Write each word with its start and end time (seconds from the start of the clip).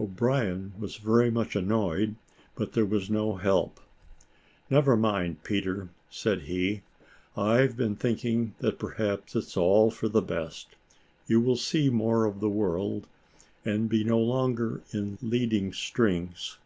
O'Brien 0.00 0.72
was 0.78 0.96
very 0.96 1.30
much 1.30 1.54
annoyed, 1.54 2.14
but 2.54 2.72
there 2.72 2.86
was 2.86 3.10
no 3.10 3.34
help. 3.36 3.78
"Never 4.70 4.96
mind, 4.96 5.44
Peter," 5.44 5.90
said 6.08 6.40
he, 6.44 6.80
"I've 7.36 7.76
been 7.76 7.94
thinking 7.94 8.54
that 8.60 8.78
perhaps 8.78 9.36
it's 9.36 9.54
all 9.54 9.90
for 9.90 10.08
the 10.08 10.22
best. 10.22 10.68
You 11.26 11.42
will 11.42 11.56
see 11.58 11.90
more 11.90 12.24
of 12.24 12.40
the 12.40 12.48
world, 12.48 13.06
and 13.66 13.86
be 13.86 14.02
no 14.02 14.18
longer 14.18 14.80
in 14.94 15.18
leading 15.20 15.74
strings. 15.74 16.56